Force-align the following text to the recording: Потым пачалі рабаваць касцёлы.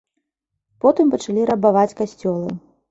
Потым 0.85 1.13
пачалі 1.13 1.47
рабаваць 1.53 1.97
касцёлы. 2.03 2.59